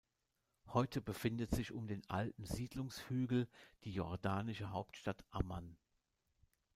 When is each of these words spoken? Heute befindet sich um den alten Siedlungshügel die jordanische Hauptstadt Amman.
Heute 0.69 0.99
befindet 0.99 1.51
sich 1.51 1.71
um 1.71 1.85
den 1.85 2.03
alten 2.09 2.43
Siedlungshügel 2.47 3.47
die 3.83 3.91
jordanische 3.93 4.71
Hauptstadt 4.71 5.23
Amman. 5.29 5.77